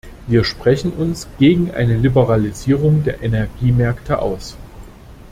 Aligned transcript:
Wir 0.25 0.43
sprechen 0.43 0.93
uns 0.93 1.27
gegen 1.37 1.69
eine 1.69 1.95
Liberalisierung 1.95 3.03
der 3.03 3.21
Energiemärkte 3.21 4.17
aus. 4.17 4.57